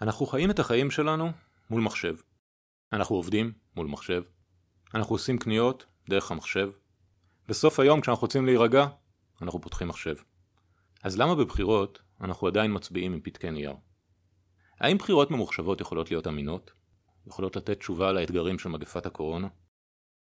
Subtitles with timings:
[0.00, 1.32] אנחנו חיים את החיים שלנו
[1.70, 2.14] מול מחשב.
[2.92, 4.22] אנחנו עובדים מול מחשב.
[4.94, 6.70] אנחנו עושים קניות דרך המחשב.
[7.48, 8.86] בסוף היום כשאנחנו רוצים להירגע,
[9.42, 10.14] אנחנו פותחים מחשב.
[11.02, 13.74] אז למה בבחירות אנחנו עדיין מצביעים עם פתקי נייר?
[14.80, 16.70] האם בחירות ממוחשבות יכולות להיות אמינות?
[17.26, 19.48] יכולות לתת תשובה לאתגרים של מגפת הקורונה?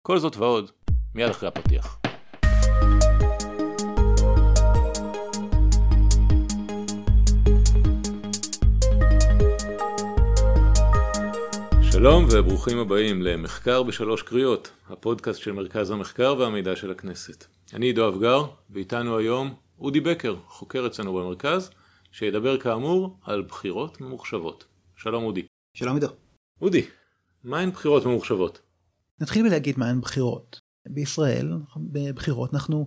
[0.02, 0.70] כל זאת ועוד,
[1.14, 1.98] מיד אחרי הפתיח.
[12.04, 17.44] שלום וברוכים הבאים למחקר בשלוש קריאות, הפודקאסט של מרכז המחקר והמידע של הכנסת.
[17.74, 21.70] אני עידו אבגר, ואיתנו היום אודי בקר, חוקר אצלנו במרכז,
[22.12, 24.64] שידבר כאמור על בחירות ממוחשבות.
[24.96, 25.46] שלום אודי.
[25.74, 26.06] שלום עידו.
[26.60, 26.86] אודי,
[27.44, 28.60] מהן בחירות ממוחשבות?
[29.20, 30.60] נתחיל בלהגיד מהן בחירות.
[30.86, 32.86] בישראל, בבחירות אנחנו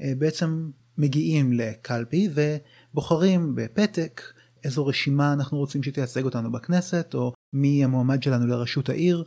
[0.00, 4.22] אה, בעצם מגיעים לקלפי ובוחרים בפתק
[4.66, 9.24] איזו רשימה אנחנו רוצים שתייצג אותנו בכנסת, או מי המועמד שלנו לראשות העיר.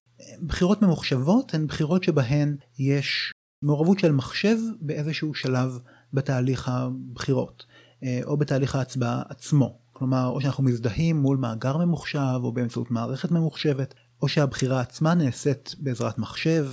[0.48, 3.32] בחירות ממוחשבות הן בחירות שבהן יש
[3.64, 5.80] מעורבות של מחשב באיזשהו שלב
[6.14, 7.66] בתהליך הבחירות,
[8.04, 9.80] אה, או בתהליך ההצבעה עצמו.
[9.94, 15.76] כלומר, או שאנחנו מזדהים מול מאגר ממוחשב, או באמצעות מערכת ממוחשבת, או שהבחירה עצמה נעשית
[15.80, 16.66] בעזרת מחשב,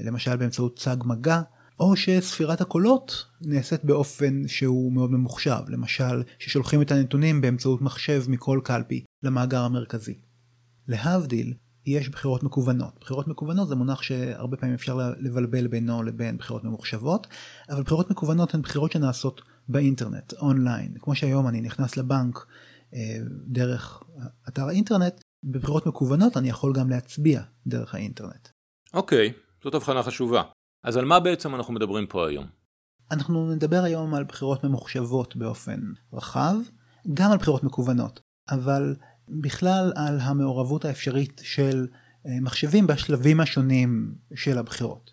[0.00, 1.42] למשל באמצעות צג מגע,
[1.80, 8.60] או שספירת הקולות נעשית באופן שהוא מאוד ממוחשב, למשל ששולחים את הנתונים באמצעות מחשב מכל
[8.64, 10.14] קלפי למאגר המרכזי.
[10.88, 11.54] להבדיל,
[11.86, 12.98] יש בחירות מקוונות.
[13.00, 17.26] בחירות מקוונות זה מונח שהרבה פעמים אפשר לבלבל בינו לבין בחירות ממוחשבות,
[17.70, 20.94] אבל בחירות מקוונות הן בחירות שנעשות באינטרנט, אונליין.
[21.00, 22.46] כמו שהיום אני נכנס לבנק
[22.94, 24.02] אה, דרך
[24.48, 28.48] אתר האינטרנט, בבחירות מקוונות אני יכול גם להצביע דרך האינטרנט.
[28.94, 30.42] אוקיי, okay, זאת הבחנה חשובה.
[30.82, 32.46] אז על מה בעצם אנחנו מדברים פה היום?
[33.10, 35.80] אנחנו נדבר היום על בחירות ממוחשבות באופן
[36.12, 36.54] רחב,
[37.14, 38.96] גם על בחירות מקוונות, אבל
[39.28, 41.86] בכלל על המעורבות האפשרית של
[42.26, 45.10] אה, מחשבים בשלבים השונים של הבחירות.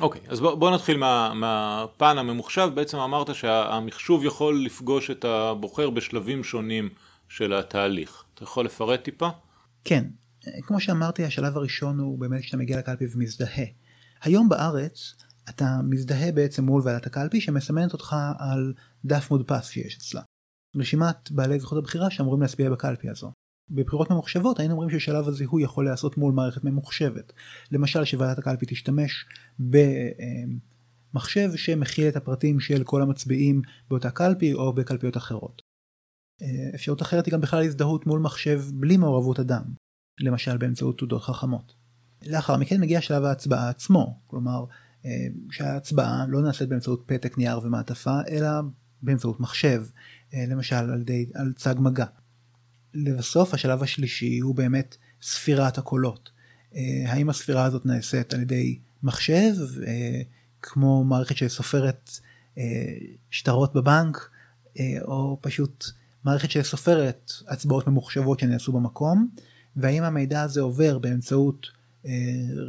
[0.00, 2.70] אוקיי, okay, אז בוא, בוא נתחיל מה, מהפן הממוחשב.
[2.74, 6.88] בעצם אמרת שהמחשוב יכול לפגוש את הבוחר בשלבים שונים
[7.28, 8.24] של התהליך.
[8.34, 9.28] אתה יכול לפרט טיפה?
[9.84, 10.04] כן,
[10.62, 13.64] כמו שאמרתי, השלב הראשון הוא באמת כשאתה מגיע לקלפי ומזדהה.
[14.22, 15.14] היום בארץ
[15.48, 18.72] אתה מזדהה בעצם מול ועדת הקלפי שמסמנת אותך על
[19.04, 20.22] דף מודפס שיש אצלה.
[20.76, 23.32] רשימת בעלי זכות הבחירה שאמורים להצביע בקלפי הזו.
[23.70, 27.32] בבחירות ממוחשבות היינו אומרים ששלב הזיהוי יכול להיעשות מול מערכת ממוחשבת.
[27.72, 29.26] למשל שוועדת הקלפי תשתמש
[31.12, 35.62] במחשב שמכיל את הפרטים של כל המצביעים באותה קלפי או בקלפיות אחרות.
[36.74, 39.62] אפשרות אחרת היא גם בכלל הזדהות מול מחשב בלי מעורבות אדם,
[40.20, 41.75] למשל באמצעות תעודות חכמות.
[42.26, 44.64] לאחר מכן מגיע שלב ההצבעה עצמו, כלומר
[45.04, 48.48] אה, שההצבעה לא נעשית באמצעות פתק נייר ומעטפה אלא
[49.02, 49.84] באמצעות מחשב,
[50.34, 52.06] אה, למשל על, די, על צג מגע.
[52.94, 56.30] לבסוף השלב השלישי הוא באמת ספירת הקולות.
[56.74, 59.54] אה, האם הספירה הזאת נעשית על ידי מחשב
[60.62, 62.10] כמו מערכת שסופרת
[63.30, 64.30] שטרות בבנק
[65.02, 65.84] או פשוט
[66.24, 69.28] מערכת שסופרת הצבעות ממוחשבות שנעשו במקום
[69.76, 71.66] והאם המידע הזה עובר באמצעות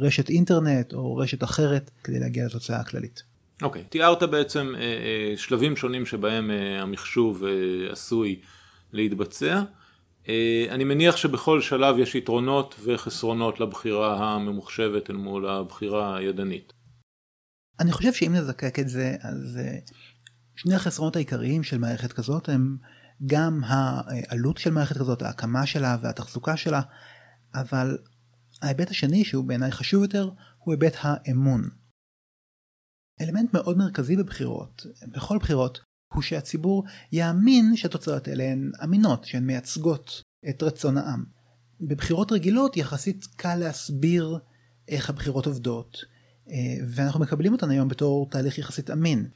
[0.00, 3.22] רשת אינטרנט או רשת אחרת כדי להגיע לתוצאה הכללית.
[3.62, 3.88] אוקיי, okay.
[3.88, 8.40] תיארת בעצם אה, אה, שלבים שונים שבהם אה, המחשוב אה, עשוי
[8.92, 9.62] להתבצע.
[10.28, 16.72] אה, אני מניח שבכל שלב יש יתרונות וחסרונות לבחירה הממוחשבת אל מול הבחירה הידנית.
[17.80, 19.78] אני חושב שאם נזקק את זה, אז אה,
[20.56, 22.76] שני החסרונות העיקריים של מערכת כזאת הם
[23.26, 26.80] גם העלות של מערכת כזאת, ההקמה שלה והתחזוקה שלה,
[27.54, 27.98] אבל
[28.62, 31.68] ההיבט השני שהוא בעיניי חשוב יותר הוא היבט האמון.
[33.20, 35.80] אלמנט מאוד מרכזי בבחירות, בכל בחירות,
[36.14, 41.24] הוא שהציבור יאמין שהתוצאות האלה הן אמינות, שהן מייצגות את רצון העם.
[41.80, 44.38] בבחירות רגילות יחסית קל להסביר
[44.88, 46.04] איך הבחירות עובדות,
[46.50, 46.54] אה,
[46.94, 49.28] ואנחנו מקבלים אותן היום בתור תהליך יחסית אמין.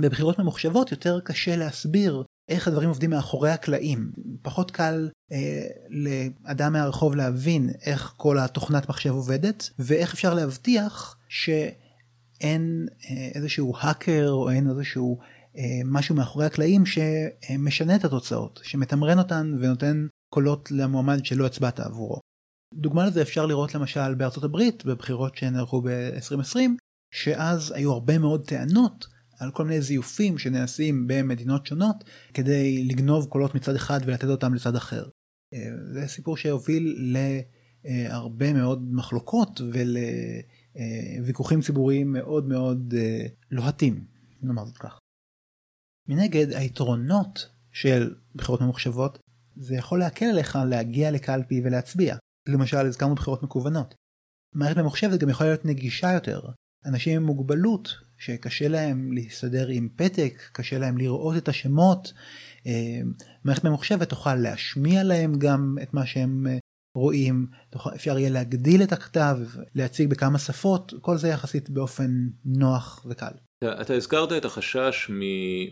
[0.00, 4.12] בבחירות ממוחשבות יותר קשה להסביר איך הדברים עובדים מאחורי הקלעים.
[4.42, 12.86] פחות קל אה, לאדם מהרחוב להבין איך כל התוכנת מחשב עובדת, ואיך אפשר להבטיח שאין
[13.10, 15.18] אה, איזשהו האקר או אין איזשהו
[15.56, 22.20] אה, משהו מאחורי הקלעים שמשנה את התוצאות, שמתמרן אותן ונותן קולות למועמד שלא הצבעת עבורו.
[22.74, 26.58] דוגמה לזה אפשר לראות למשל בארצות הברית בבחירות שנערכו ב-2020,
[27.14, 29.06] שאז היו הרבה מאוד טענות
[29.38, 32.04] על כל מיני זיופים שנעשים במדינות שונות
[32.34, 35.08] כדי לגנוב קולות מצד אחד ולתת אותם לצד אחר.
[35.54, 37.12] אה, זה סיפור שהוביל
[37.84, 39.60] להרבה מאוד מחלוקות
[41.20, 44.04] ולוויכוחים ציבוריים מאוד מאוד אה, לוהטים,
[44.42, 44.98] נאמר זאת כך.
[46.08, 49.18] מנגד היתרונות של בחירות ממוחשבות
[49.56, 52.16] זה יכול להקל עליך להגיע לקלפי ולהצביע.
[52.48, 53.94] למשל הזכרנו בחירות מקוונות.
[54.54, 56.40] מערכת ממוחשבת גם יכולה להיות נגישה יותר.
[56.88, 62.12] אנשים עם מוגבלות שקשה להם להסתדר עם פתק, קשה להם לראות את השמות,
[62.66, 63.00] אה,
[63.44, 66.58] מערכת ממוחשבת תוכל להשמיע להם גם את מה שהם אה,
[66.96, 67.46] רואים,
[67.94, 69.36] אפשר יהיה להגדיל את הכתב,
[69.74, 72.10] להציג בכמה שפות, כל זה יחסית באופן
[72.44, 73.26] נוח וקל.
[73.64, 75.10] אתה הזכרת את החשש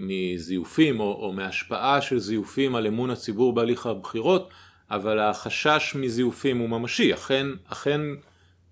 [0.00, 4.50] מזיופים או, או מהשפעה של זיופים על אמון הציבור בהליך הבחירות,
[4.90, 8.00] אבל החשש מזיופים הוא ממשי, אכן, אכן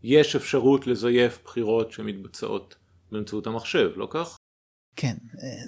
[0.05, 2.75] יש אפשרות לזייף בחירות שמתבצעות
[3.13, 4.37] באמצעות המחשב, לא כך?
[4.97, 5.15] כן,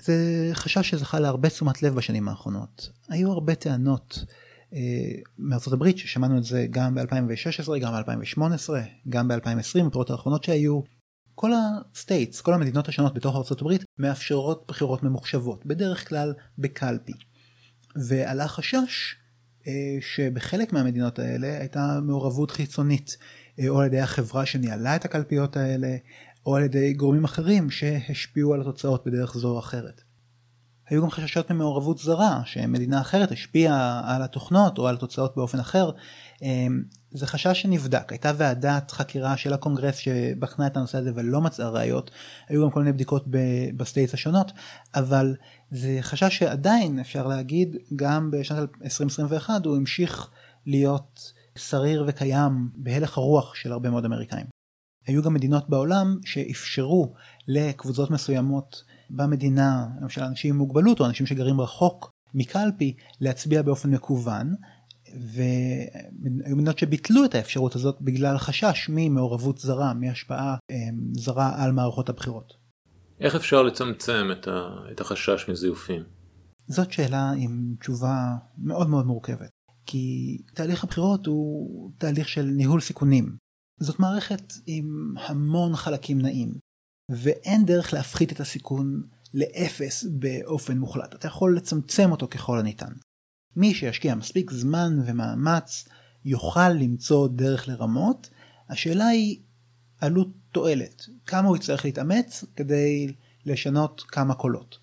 [0.03, 0.15] זה
[0.53, 2.91] חשש שזכה להרבה תשומת לב בשנים האחרונות.
[3.09, 4.25] היו הרבה טענות
[4.75, 4.79] אה,
[5.39, 8.71] מארצות הברית ששמענו את זה גם ב-2016, גם ב-2018,
[9.09, 10.81] גם ב-2020, בבחירות האחרונות שהיו.
[11.35, 17.13] כל ה states, כל המדינות השונות בתוך ארצות הברית מאפשרות בחירות ממוחשבות, בדרך כלל בקלפי.
[18.09, 19.17] ועלה חשש
[19.67, 23.27] אה, שבחלק מהמדינות האלה הייתה מעורבות חיצונית, אה,
[23.69, 25.97] או על ידי החברה שניהלה את הקלפיות האלה,
[26.47, 30.01] או על ידי גורמים אחרים שהשפיעו על התוצאות בדרך זו או אחרת.
[30.89, 35.91] היו גם חששות ממעורבות זרה, שמדינה אחרת השפיעה על התוכנות או על התוצאות באופן אחר.
[36.43, 41.69] אמ, זה חשש שנבדק, הייתה ועדת חקירה של הקונגרס שבחנה את הנושא הזה ולא מצאה
[41.69, 42.11] ראיות,
[42.49, 43.25] היו גם כל מיני בדיקות
[43.77, 44.53] ב states השונות,
[44.95, 45.37] אבל
[45.71, 50.31] זה חשש שעדיין אפשר להגיד גם בשנת 2021 הוא המשיך
[50.67, 54.47] להיות שריר וקיים בהלך הרוח של הרבה מאוד אמריקאים.
[55.07, 57.15] היו גם מדינות בעולם שאפשרו
[57.49, 64.55] לקבוצות מסוימות במדינה, למשל אנשים עם מוגבלות או אנשים שגרים רחוק מקלפי, להצביע באופן מקוון,
[65.15, 70.77] והיו מדינות שביטלו את האפשרות הזאת בגלל חשש ממעורבות זרה, מהשפעה אמ,
[71.13, 72.53] זרה על מערכות הבחירות.
[73.21, 74.69] איך אפשר לצמצם את, ה...
[74.93, 76.03] את החשש מזיופים?
[76.69, 79.51] זאת שאלה עם תשובה מאוד מאוד מורכבת.
[79.87, 83.37] כי תהליך הבחירות הוא תהליך של ניהול סיכונים.
[83.81, 86.55] זאת מערכת עם המון חלקים נעים,
[87.11, 89.03] ואין דרך להפחית את הסיכון
[89.35, 91.15] לאפס באופן מוחלט.
[91.15, 92.93] אתה יכול לצמצם אותו ככל הניתן.
[93.57, 95.89] מי שישקיע מספיק זמן ומאמץ
[96.25, 98.31] יוכל למצוא דרך לרמות,
[98.69, 99.41] השאלה היא
[100.01, 103.15] עלות תועלת, כמה הוא יצטרך להתאמץ כדי
[103.47, 104.79] לשנות כמה קולות.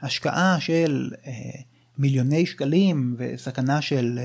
[0.00, 1.60] השקעה של אה,
[2.02, 4.18] מיליוני שקלים וסכנה של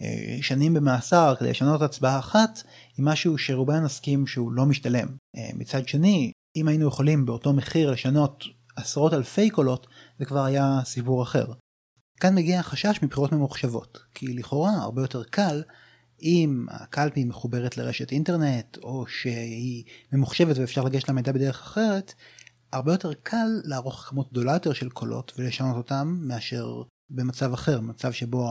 [0.00, 2.62] אה, שנים במאסר כדי לשנות הצבעה אחת,
[2.96, 5.08] היא משהו שרובנו נסכים שהוא לא משתלם.
[5.36, 8.44] אה, מצד שני, אם היינו יכולים באותו מחיר לשנות
[8.76, 9.86] עשרות אלפי קולות,
[10.18, 11.46] זה כבר היה סיפור אחר.
[12.20, 15.62] כאן מגיע החשש מבחירות ממוחשבות, כי לכאורה הרבה יותר קל
[16.22, 22.14] אם הקלפי מחוברת לרשת אינטרנט, או שהיא ממוחשבת ואפשר לגשת למידע בדרך אחרת,
[22.72, 28.12] הרבה יותר קל לערוך כמות גדולה יותר של קולות ולשנות אותם מאשר במצב אחר, מצב
[28.12, 28.48] שבו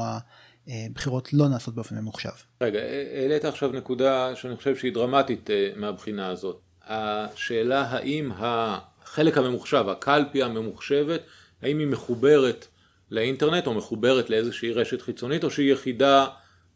[0.67, 2.29] הבחירות לא נעשות באופן ממוחשב.
[2.63, 2.79] רגע,
[3.15, 6.61] העלית עכשיו נקודה שאני חושב שהיא דרמטית אה, מהבחינה הזאת.
[6.87, 11.21] השאלה האם החלק הממוחשב, הקלפי הממוחשבת,
[11.61, 12.67] האם היא מחוברת
[13.11, 16.25] לאינטרנט או מחוברת לאיזושהי רשת חיצונית או שהיא יחידה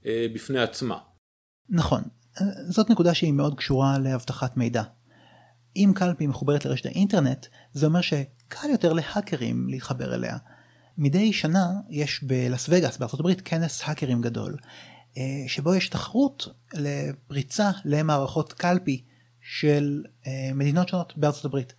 [0.05, 0.97] אה, בפני עצמה.
[1.69, 2.01] נכון,
[2.69, 4.83] זאת נקודה שהיא מאוד קשורה לאבטחת מידע.
[5.75, 10.37] אם קלפי מחוברת לרשת האינטרנט, זה אומר שקל יותר להאקרים להתחבר אליה.
[10.97, 14.57] מדי שנה יש בלאס וגאס הברית כנס האקרים גדול,
[15.17, 19.03] אה, שבו יש תחרות לפריצה למערכות קלפי
[19.41, 21.13] של אה, מדינות שונות
[21.45, 21.73] הברית.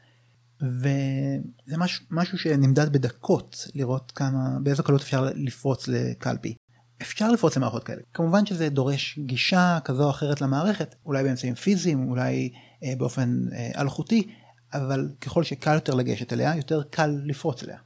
[0.60, 6.54] וזה משהו, משהו שנמדד בדקות לראות כמה באיזו קלות אפשר לפרוץ לקלפי.
[7.02, 12.10] אפשר לפרוץ למערכות כאלה כמובן שזה דורש גישה כזו או אחרת למערכת אולי באמצעים פיזיים
[12.10, 12.52] אולי
[12.84, 14.28] אה, באופן אה, אלחוטי
[14.72, 17.78] אבל ככל שקל יותר לגשת אליה יותר קל לפרוץ אליה.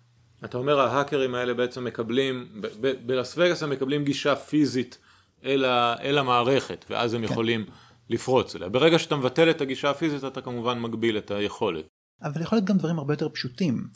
[0.47, 2.63] אתה אומר ההאקרים האלה בעצם מקבלים
[3.07, 4.99] בלאס וגאס הם מקבלים גישה פיזית
[5.45, 7.33] אל, ה, אל המערכת ואז הם כן.
[7.33, 7.65] יכולים
[8.11, 8.69] לפרוץ אליה.
[8.69, 11.85] ברגע שאתה מבטל את הגישה הפיזית אתה כמובן מגביל את היכולת.
[12.23, 13.89] אבל יכול להיות גם דברים הרבה יותר פשוטים.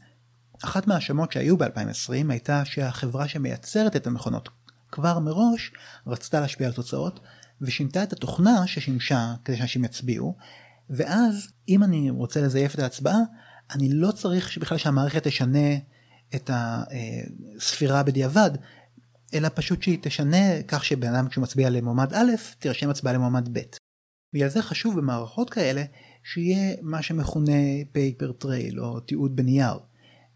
[0.64, 4.48] אחת מההאשמות שהיו ב-2020 הייתה שהחברה שמייצרת את המכונות
[4.92, 5.72] כבר מראש
[6.06, 7.20] רצתה להשפיע על תוצאות
[7.60, 10.36] ושינתה את התוכנה ששימשה כדי שאנשים יצביעו
[10.90, 13.18] ואז אם אני רוצה לזייף את ההצבעה
[13.74, 15.68] אני לא צריך בכלל שהמערכת תשנה
[16.34, 18.50] את הספירה בדיעבד
[19.34, 23.60] אלא פשוט שהיא תשנה כך שבן אדם כשהוא מצביע למועמד א' תירשם הצבעה למועמד ב'.
[24.32, 25.84] בגלל זה חשוב במערכות כאלה
[26.24, 27.52] שיהיה מה שמכונה
[27.94, 29.78] paper trail או תיעוד בנייר.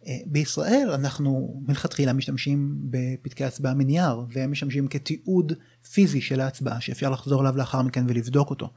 [0.07, 5.53] אה, בישראל אנחנו מלכתחילה משתמשים בפתקי הצבעה מנייר והם משמשים כתיעוד
[5.93, 8.71] פיזי של ההצבעה שאפשר לחזור אליו לאחר מכן ולבדוק אותו.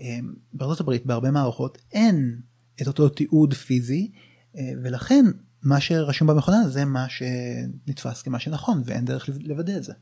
[0.00, 0.18] אה,
[0.52, 2.40] בארצות הברית בהרבה מערכות אין
[2.82, 4.10] את אותו תיעוד פיזי
[4.56, 5.24] אה, ולכן
[5.64, 9.92] מה שרשום במכונה זה מה שנתפס כמה שנכון ואין דרך לוודא את זה.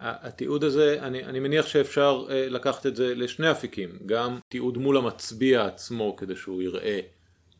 [0.00, 4.96] התיעוד הזה, אני, אני מניח שאפשר אה, לקחת את זה לשני אפיקים, גם תיעוד מול
[4.96, 7.00] המצביע עצמו כדי שהוא יראה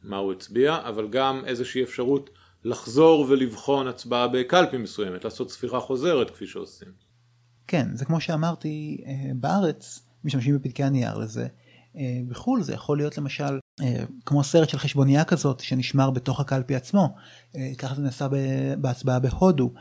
[0.02, 2.30] מה הוא הצביע, אבל גם איזושהי אפשרות
[2.64, 6.88] לחזור ולבחון הצבעה בקלפי מסוימת, לעשות ספירה חוזרת כפי שעושים.
[7.66, 11.46] כן, זה כמו שאמרתי, אה, בארץ משתמשים בפתקי הנייר לזה.
[11.96, 13.58] אה, בחו"ל זה יכול להיות למשל
[14.26, 17.14] כמו סרט של חשבונייה כזאת שנשמר בתוך הקלפי עצמו.
[17.78, 18.28] ככה זה נעשה
[18.80, 19.72] בהצבעה בהודו.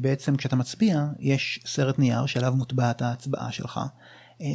[0.00, 3.80] בעצם כשאתה מצביע יש סרט נייר שעליו מוטבעת ההצבעה שלך,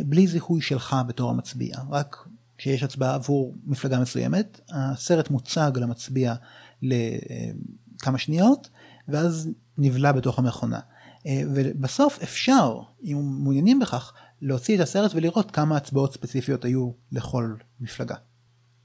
[0.06, 2.28] בלי זיהוי שלך בתור המצביע, רק
[2.58, 6.34] כשיש הצבעה עבור מפלגה מסוימת, הסרט מוצג למצביע
[6.82, 8.70] לכמה שניות,
[9.08, 10.80] ואז נבלע בתוך המכונה.
[11.28, 17.56] אה, ובסוף אפשר, אם מעוניינים בכך, להוציא את הסרט ולראות כמה הצבעות ספציפיות היו לכל
[17.80, 18.16] מפלגה.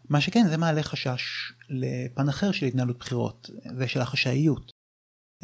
[0.09, 1.23] מה שכן, זה מעלה חשש
[1.71, 4.71] לפן אחר של התנהלות בחירות, זה של החשאיות.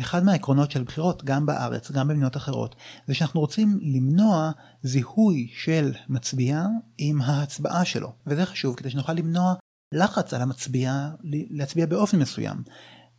[0.00, 2.76] אחד מהעקרונות של בחירות, גם בארץ, גם במדינות אחרות,
[3.07, 4.50] זה שאנחנו רוצים למנוע
[4.83, 6.64] זיהוי של מצביע
[6.99, 8.12] עם ההצבעה שלו.
[8.26, 9.55] וזה חשוב כדי שנוכל למנוע
[9.95, 11.11] לחץ על המצביע
[11.50, 12.62] להצביע באופן מסוים.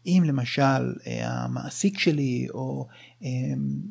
[0.06, 2.88] אם למשל אה, המעסיק שלי או
[3.24, 3.28] אה,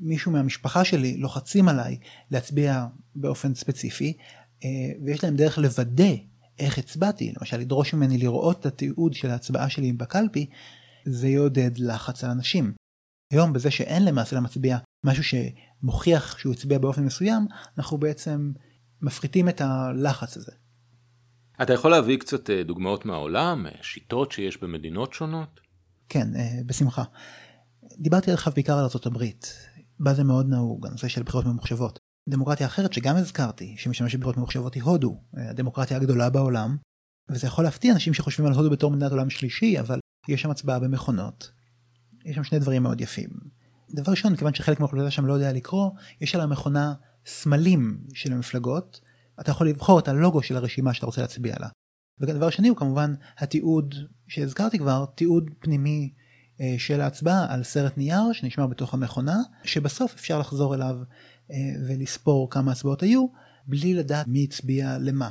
[0.01, 1.99] מישהו מהמשפחה שלי לוחצים עליי
[2.31, 4.17] להצביע באופן ספציפי
[4.65, 4.69] אה,
[5.05, 6.15] ויש להם דרך לוודא
[6.61, 10.47] איך הצבעתי, למשל לדרוש ממני לראות את התיעוד של ההצבעה שלי בקלפי,
[11.05, 12.73] זה יעודד לחץ על אנשים.
[13.33, 17.47] היום בזה שאין למעשה למצביע משהו שמוכיח שהוא הצביע באופן מסוים,
[17.79, 18.53] אנחנו בעצם
[19.03, 20.53] מפחיתים את הלחץ הזה.
[21.63, 25.61] אתה יכול להביא קצת דוגמאות מהעולם, שיטות שיש במדינות שונות?
[26.09, 27.03] כן, אה, בשמחה.
[27.99, 29.25] דיברתי עליך בעיקר על ארה"ב,
[30.01, 31.99] בה זה מאוד נהוג, הנושא של בחירות ממוחשבות.
[32.29, 36.77] דמוקרטיה אחרת שגם הזכרתי, שמשתמשת בבחירות ממוחשבות היא הודו, אה, הדמוקרטיה הגדולה בעולם,
[37.31, 39.99] וזה יכול להפתיע אנשים שחושבים על הודו בתור מדינת עולם שלישי, אבל
[40.29, 41.51] יש שם הצבעה במכונות.
[42.25, 43.31] יש שם שני דברים מאוד יפים.
[43.95, 46.95] דבר ראשון, כיוון שחלק מהאוכלוסייה שם לא יודע לקרוא, יש על המכונה
[47.27, 49.01] סמלים של המפלגות,
[49.41, 51.69] אתה יכול לבחור את הלוגו של הרשימה שאתה רוצה להצביע עליה.
[52.21, 53.95] ודבר שני הוא כמובן התיעוד
[54.29, 56.13] שהזכרתי כבר, תיעוד פנימי
[56.61, 60.97] אה, של ההצבעה על סרט נייר שנשמר בתוך המכונה, שבסוף אפשר לחזור אליו
[61.89, 63.27] ולספור כמה הצבעות היו,
[63.67, 65.31] בלי לדעת מי הצביע למה.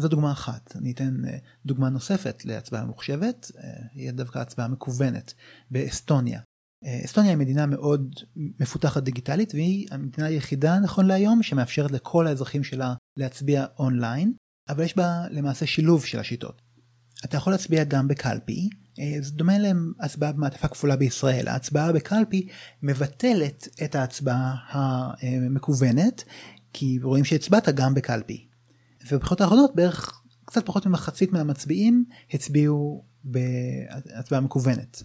[0.00, 0.76] זו דוגמה אחת.
[0.76, 3.50] אני אתן אה, דוגמה נוספת להצבעה ממוחשבת,
[3.94, 5.34] היא דווקא הצבעה מקוונת
[5.70, 6.40] באסטוניה.
[7.04, 12.94] אסטוניה היא מדינה מאוד מפותחת דיגיטלית והיא המדינה היחידה נכון להיום שמאפשרת לכל האזרחים שלה
[13.16, 14.32] להצביע אונליין
[14.68, 16.62] אבל יש בה למעשה שילוב של השיטות.
[17.24, 18.68] אתה יכול להצביע גם בקלפי,
[18.98, 22.48] אה, זה דומה להצבעה במעטפה כפולה בישראל, ההצבעה בקלפי
[22.82, 24.54] מבטלת את ההצבעה
[25.20, 26.24] המקוונת,
[26.72, 28.48] כי רואים שהצבעת גם בקלפי.
[29.10, 35.02] ובבחירות האחרונות בערך קצת פחות ממחצית מהמצביעים הצביעו בהצבעה מקוונת.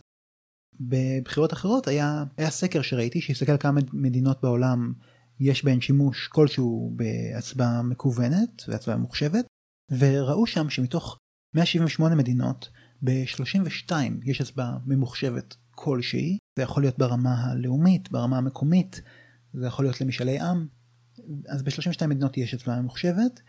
[0.80, 4.94] בבחירות אחרות היה, היה סקר שראיתי שהסתכל כמה מדינות בעולם
[5.40, 9.46] יש בהן שימוש כלשהו בהצבעה מקוונת והצבעה ממוחשבת
[9.92, 11.18] וראו שם שמתוך
[11.56, 12.70] 178 מדינות
[13.02, 13.92] ב-32
[14.24, 19.02] יש הצבעה ממוחשבת כלשהי זה יכול להיות ברמה הלאומית ברמה המקומית
[19.54, 20.68] זה יכול להיות למשאלי עם
[21.48, 23.42] אז ב-32 מדינות יש הצבעה ממוחשבת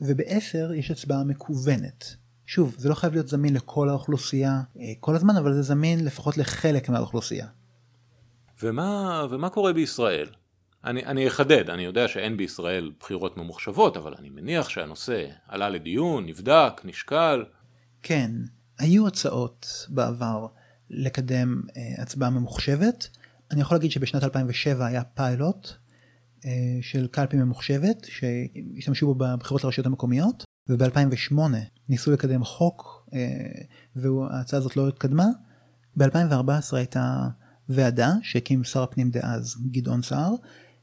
[0.00, 2.16] וב-10 יש הצבעה מקוונת.
[2.46, 6.38] שוב זה לא חייב להיות זמין לכל האוכלוסייה אה, כל הזמן אבל זה זמין לפחות
[6.38, 7.46] לחלק מהאוכלוסייה.
[8.62, 10.28] ומה, ומה קורה בישראל?
[10.86, 16.26] אני, אני אחדד, אני יודע שאין בישראל בחירות ממוחשבות, אבל אני מניח שהנושא עלה לדיון,
[16.26, 17.44] נבדק, נשקל.
[18.02, 18.30] כן,
[18.78, 20.46] היו הצעות בעבר
[20.90, 23.08] לקדם אה, הצבעה ממוחשבת.
[23.50, 25.68] אני יכול להגיד שבשנת 2007 היה פיילוט
[26.44, 26.50] אה,
[26.80, 31.34] של קלפי ממוחשבת שהשתמשו בו בבחירות לרשויות המקומיות, וב-2008
[31.88, 33.18] ניסו לקדם חוק אה,
[33.96, 35.26] וההצעה הזאת לא התקדמה.
[35.96, 37.28] ב-2014 הייתה
[37.68, 40.34] ועדה שהקים שר הפנים דאז גדעון סער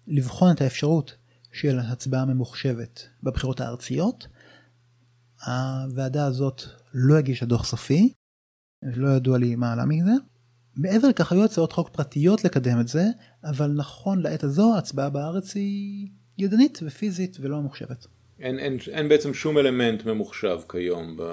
[0.07, 1.15] לבחון את האפשרות
[1.51, 4.27] של הצבעה ממוחשבת בבחירות הארציות.
[5.45, 6.62] הוועדה הזאת
[6.93, 8.13] לא הגישה דוח סופי,
[8.83, 10.12] לא ידוע לי מה עלה מזה.
[10.75, 13.05] מעבר לכך היו הצעות חוק פרטיות לקדם את זה,
[13.43, 16.07] אבל נכון לעת הזו ההצבעה בארץ היא
[16.38, 18.07] ידנית ופיזית ולא ממוחשבת.
[18.39, 21.24] אין, אין, אין בעצם שום אלמנט ממוחשב כיום ב...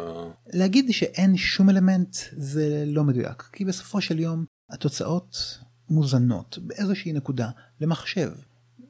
[0.52, 5.58] להגיד שאין שום אלמנט זה לא מדויק, כי בסופו של יום התוצאות
[5.88, 7.50] מוזנות באיזושהי נקודה
[7.80, 8.30] למחשב.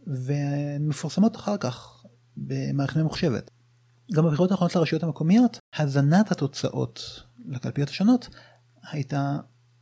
[0.07, 2.05] ומפורסמות אחר כך
[2.37, 3.51] במערכת ממוחשבת.
[4.13, 8.29] גם בבחירות האחרונות לרשויות המקומיות, הזנת התוצאות לקלפיות השונות
[8.91, 9.39] הייתה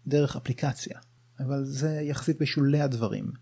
[0.07, 0.99] דרך אפליקציה,
[1.41, 3.33] אבל זה יחסית בשולי הדברים.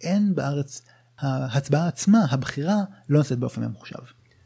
[0.00, 0.82] אין בארץ,
[1.18, 2.76] ההצבעה עצמה, הבחירה,
[3.08, 3.98] לא נעשית באופן ממוחשב.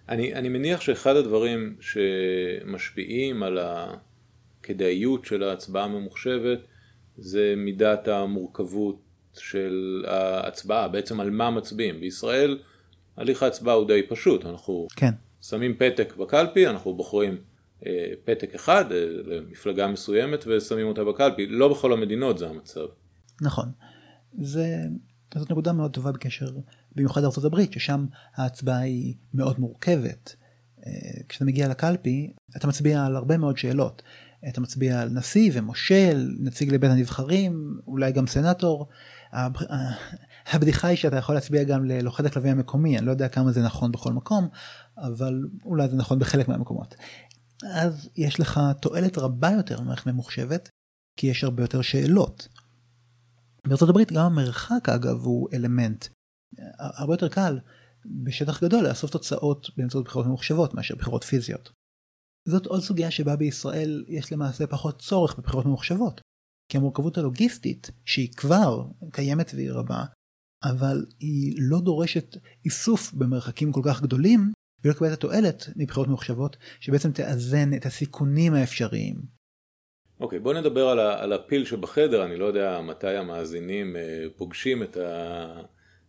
[0.09, 6.59] אני, אני מניח שאחד הדברים שמשפיעים על הכדאיות של ההצבעה הממוחשבת
[7.19, 12.01] זה מידת המורכבות של ההצבעה, בעצם על מה מצביעים.
[12.01, 12.59] בישראל
[13.17, 15.11] הליך ההצבעה הוא די פשוט, אנחנו כן.
[15.43, 17.37] שמים פתק בקלפי, אנחנו בוחרים
[17.87, 22.87] אה, פתק אחד אה, למפלגה מסוימת ושמים אותה בקלפי, לא בכל המדינות זה המצב.
[23.41, 23.69] נכון.
[24.41, 24.77] זה,
[25.35, 26.51] זאת נקודה מאוד טובה בקשר,
[26.97, 30.37] במיוחד הברית, ששם ההצבעה היא מאוד מורכבת.
[30.87, 30.93] אה,
[31.29, 34.03] כשאתה מגיע לקלפי, אתה מצביע על הרבה מאוד שאלות.
[34.49, 38.89] אתה מצביע על נשיא ומושל, נציג לבית הנבחרים, אולי גם סנטור.
[40.47, 43.93] הבדיחה היא שאתה יכול להצביע גם ללוכד הכלבים המקומי, אני לא יודע כמה זה נכון
[43.93, 44.49] בכל מקום,
[44.99, 46.95] אבל אולי זה נכון בחלק מהמקומות.
[47.73, 50.69] אז יש לך תועלת רבה יותר ממערכת ממוחשבת,
[51.17, 52.49] כי יש הרבה יותר שאלות.
[53.67, 56.07] בארצות הברית גם המרחק אגב הוא אלמנט.
[56.79, 57.59] הרבה יותר קל
[58.25, 61.71] בשטח גדול לאסוף תוצאות באמצעות בחירות ממוחשבות מאשר בחירות פיזיות.
[62.49, 66.21] זאת עוד סוגיה שבה בישראל יש למעשה פחות צורך בבחירות ממוחשבות.
[66.71, 70.05] כי המורכבות הלוגיסטית, שהיא כבר קיימת והיא רבה,
[70.65, 74.53] אבל היא לא דורשת איסוף במרחקים כל כך גדולים,
[74.85, 79.17] ולא קבלת התועלת מבחירות ממוחשבות, שבעצם תאזן את הסיכונים האפשריים.
[80.21, 84.25] אוקיי, okay, בוא נדבר על, ה, על הפיל שבחדר, אני לא יודע מתי המאזינים אה,
[84.37, 85.61] פוגשים את, ה,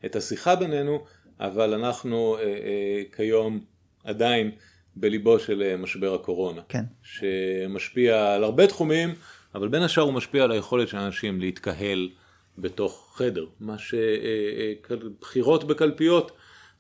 [0.06, 1.06] את השיחה בינינו,
[1.40, 3.66] אבל אנחנו אה, אה, כיום
[4.04, 4.52] עדיין
[4.96, 6.62] בליבו של אה, משבר הקורונה.
[6.70, 6.84] כן.
[7.02, 9.10] שמשפיע על הרבה תחומים,
[9.56, 12.10] אבל בין השאר הוא משפיע על היכולת של אנשים להתקהל
[12.58, 13.46] בתוך חדר.
[13.60, 16.32] מה שבחירות בקלפיות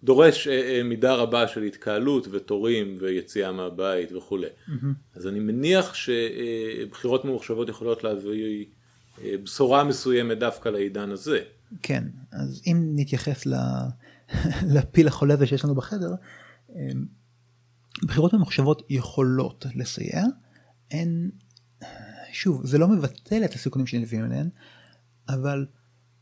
[0.03, 0.47] דורש
[0.83, 4.47] מידה רבה של התקהלות ותורים ויציאה מהבית וכולי.
[4.47, 4.71] Mm-hmm.
[5.15, 8.65] אז אני מניח שבחירות ממוחשבות יכולות להביא
[9.43, 11.39] בשורה מסוימת דווקא לעידן הזה.
[11.81, 13.47] כן, אז אם נתייחס
[14.75, 16.11] לפיל החולה הזה שיש לנו בחדר,
[18.03, 20.23] בחירות ממוחשבות יכולות לסייע,
[20.91, 21.29] הן,
[22.31, 24.49] שוב, זה לא מבטל את הסיכונים שנלווים אליהן,
[25.29, 25.65] אבל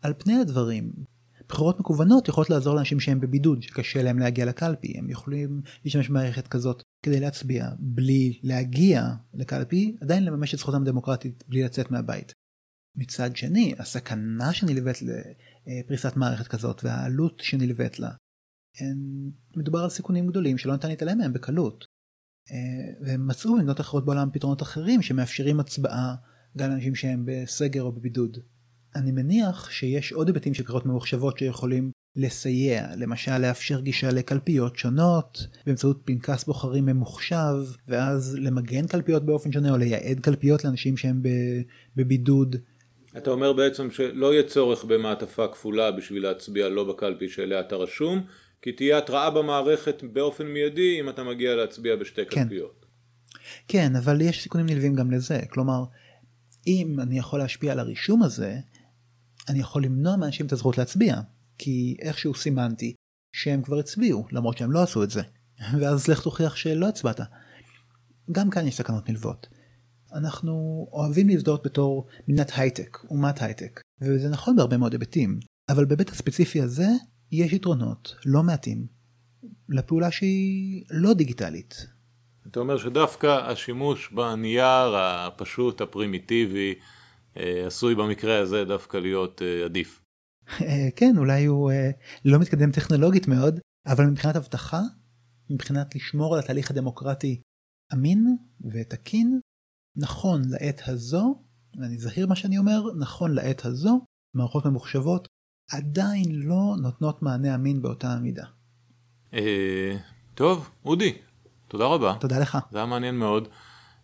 [0.01, 0.91] על פני הדברים,
[1.49, 6.47] בחירות מקוונות יכולות לעזור לאנשים שהם בבידוד, שקשה להם להגיע לקלפי, הם יכולים להשתמש במערכת
[6.47, 12.33] כזאת כדי להצביע בלי להגיע לקלפי, עדיין לממש את זכותם הדמוקרטית בלי לצאת מהבית.
[12.95, 18.09] מצד שני, הסכנה שנלווית לפריסת מערכת כזאת והעלות שנלווית לה
[19.55, 21.85] מדובר על סיכונים גדולים שלא ניתן להתעלם מהם בקלות.
[22.51, 22.57] אה,
[23.01, 26.15] והם מצאו במדינות אחרות בעולם פתרונות אחרים שמאפשרים הצבעה
[26.57, 28.37] גם לאנשים שהם בסגר או בבידוד.
[28.95, 35.47] אני מניח שיש עוד היבטים של בחירות ממוחשבות שיכולים לסייע, למשל לאפשר גישה לקלפיות שונות
[35.65, 37.55] באמצעות פנקס בוחרים ממוחשב,
[37.87, 41.21] ואז למגן קלפיות באופן שונה או לייעד קלפיות לאנשים שהם
[41.95, 42.55] בבידוד.
[43.17, 48.23] אתה אומר בעצם שלא יהיה צורך במעטפה כפולה בשביל להצביע לא בקלפי שאליה אתה רשום,
[48.61, 52.43] כי תהיה התראה במערכת באופן מיידי אם אתה מגיע להצביע בשתי כן.
[52.43, 52.85] קלפיות.
[53.67, 55.39] כן, אבל יש סיכונים נלווים גם לזה.
[55.49, 55.83] כלומר,
[56.67, 58.55] אם אני יכול להשפיע על הרישום הזה,
[59.49, 61.15] אני יכול למנוע מאנשים את הזכות להצביע,
[61.57, 62.93] כי איכשהו סימנתי
[63.35, 65.21] שהם כבר הצביעו, למרות שהם לא עשו את זה.
[65.79, 67.19] ואז לך תוכיח שלא הצבעת.
[68.31, 69.47] גם כאן יש סכנות נלוות.
[70.13, 76.09] אנחנו אוהבים להזדהות בתור מדינת הייטק, אומת הייטק, וזה נכון בהרבה מאוד היבטים, אבל בהיבט
[76.09, 76.87] הספציפי הזה,
[77.31, 78.87] יש יתרונות לא מעטים
[79.69, 81.87] לפעולה שהיא לא דיגיטלית.
[82.47, 86.75] אתה אומר שדווקא השימוש בנייר הפשוט, הפרימיטיבי,
[87.37, 90.01] אה, עשוי במקרה הזה דווקא להיות אה, עדיף.
[90.61, 91.71] אה, כן, אולי הוא
[92.25, 94.81] לא מתקדם טכנולוגית מאוד, אבל מבחינת אבטחה,
[95.49, 97.41] מבחינת לשמור על התהליך הדמוקרטי
[97.93, 98.37] אמין
[98.71, 99.39] ותקין,
[99.95, 101.43] נכון לעת הזו,
[101.79, 105.27] ואני זהיר מה שאני אומר, נכון לעת הזו, מערכות ממוחשבות
[105.71, 108.45] עדיין לא נותנות מענה אמין באותה המידה.
[109.33, 109.95] אה,
[110.35, 111.13] טוב, אודי,
[111.67, 112.13] תודה רבה.
[112.19, 112.57] תודה לך.
[112.71, 113.47] זה היה מעניין מאוד.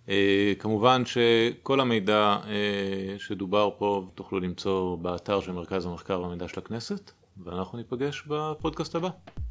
[0.09, 6.59] אה, כמובן שכל המידע אה, שדובר פה תוכלו למצוא באתר של מרכז המחקר והמידע של
[6.59, 7.11] הכנסת,
[7.43, 9.09] ואנחנו ניפגש בפודקאסט הבא.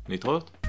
[0.08, 0.63] להתראות.